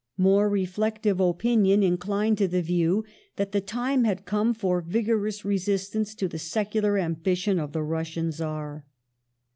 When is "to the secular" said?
6.15-6.97